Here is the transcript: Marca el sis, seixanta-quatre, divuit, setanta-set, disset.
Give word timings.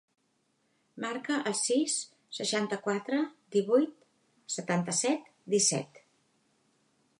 Marca 1.03 1.35
el 1.51 1.55
sis, 1.59 1.97
seixanta-quatre, 2.37 3.21
divuit, 3.57 3.93
setanta-set, 4.57 5.31
disset. 5.57 6.05